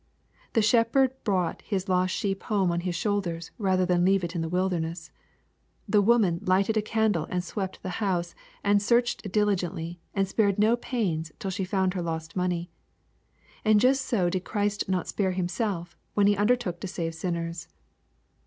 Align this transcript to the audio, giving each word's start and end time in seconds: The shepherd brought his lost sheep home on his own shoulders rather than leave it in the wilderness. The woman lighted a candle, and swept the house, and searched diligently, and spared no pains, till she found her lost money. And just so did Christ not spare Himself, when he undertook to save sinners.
The 0.53 0.63
shepherd 0.63 1.13
brought 1.23 1.61
his 1.61 1.87
lost 1.87 2.11
sheep 2.15 2.41
home 2.41 2.71
on 2.71 2.79
his 2.79 2.95
own 2.95 3.01
shoulders 3.01 3.51
rather 3.59 3.85
than 3.85 4.03
leave 4.03 4.23
it 4.23 4.33
in 4.33 4.41
the 4.41 4.49
wilderness. 4.49 5.11
The 5.87 6.01
woman 6.01 6.39
lighted 6.43 6.75
a 6.75 6.81
candle, 6.81 7.27
and 7.29 7.43
swept 7.43 7.83
the 7.83 7.91
house, 8.01 8.33
and 8.63 8.81
searched 8.81 9.31
diligently, 9.31 9.99
and 10.15 10.27
spared 10.27 10.57
no 10.57 10.75
pains, 10.75 11.31
till 11.37 11.51
she 11.51 11.65
found 11.65 11.93
her 11.93 12.01
lost 12.01 12.35
money. 12.35 12.71
And 13.63 13.79
just 13.79 14.03
so 14.03 14.27
did 14.27 14.43
Christ 14.43 14.89
not 14.89 15.07
spare 15.07 15.33
Himself, 15.33 15.95
when 16.15 16.25
he 16.25 16.35
undertook 16.35 16.79
to 16.79 16.87
save 16.87 17.13
sinners. 17.13 17.67